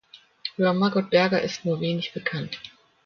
[0.57, 2.59] Über Margot Berger ist nur wenig bekannt.